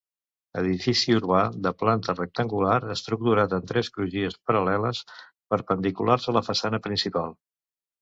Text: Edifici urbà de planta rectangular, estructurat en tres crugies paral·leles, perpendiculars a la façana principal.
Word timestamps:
Edifici 0.61 1.13
urbà 1.17 1.41
de 1.65 1.73
planta 1.81 2.15
rectangular, 2.15 2.79
estructurat 2.97 3.55
en 3.59 3.69
tres 3.75 3.93
crugies 3.99 4.41
paral·leles, 4.49 5.05
perpendiculars 5.57 6.31
a 6.35 6.39
la 6.41 6.47
façana 6.53 6.85
principal. 6.91 7.43